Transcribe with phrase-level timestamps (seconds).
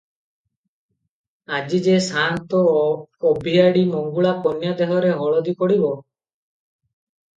[1.57, 2.61] ଆଜି ଯେ ସାନ୍ତ
[3.33, 5.97] ଅଭିଆଡ଼ି ମଙ୍ଗୁଳା, କନ୍ୟା ଦେହରେ ହଳଦୀ ପଡ଼ିବ।